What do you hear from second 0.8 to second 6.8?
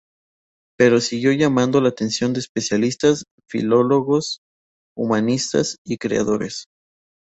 siguió llamando la atención de especialistas, filólogos, humanistas y creadores.